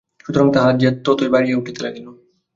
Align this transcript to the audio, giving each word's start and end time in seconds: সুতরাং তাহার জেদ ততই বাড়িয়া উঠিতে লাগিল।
সুতরাং 0.19 0.47
তাহার 0.55 0.73
জেদ 0.77 0.95
ততই 1.05 1.29
বাড়িয়া 1.33 1.59
উঠিতে 1.59 1.79
লাগিল। 1.85 2.05